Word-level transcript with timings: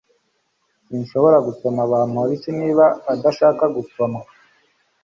Sinshobora 0.85 1.37
gusoma 1.47 1.81
Bamoriki 1.91 2.49
niba 2.59 2.85
adashaka 3.13 3.63
gusomwa 3.75 4.21